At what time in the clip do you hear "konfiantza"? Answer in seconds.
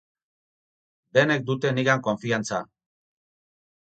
2.09-2.61